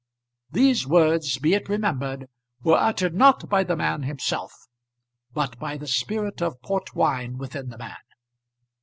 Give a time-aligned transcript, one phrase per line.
[0.49, 2.25] These words, be it remembered,
[2.63, 4.51] were uttered not by the man himself,
[5.31, 7.97] but by the spirit of port wine within the man.